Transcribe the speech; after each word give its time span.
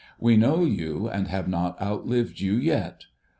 We 0.19 0.35
know 0.35 0.65
you, 0.65 1.07
and 1.07 1.27
have 1.27 1.47
not 1.47 1.79
outlived 1.79 2.39
you 2.39 2.53
yet. 2.53 3.05